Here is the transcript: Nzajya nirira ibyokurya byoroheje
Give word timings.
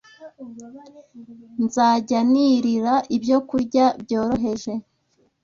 Nzajya 1.63 2.19
nirira 2.31 2.95
ibyokurya 3.15 3.85
byoroheje 4.03 4.73